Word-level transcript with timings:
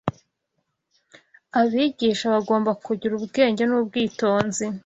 Abigisha 1.59 2.25
Bagomba 2.35 2.71
Kugira 2.85 3.13
Ubwenge 3.19 3.63
n’Ubwitonzi 3.65 4.65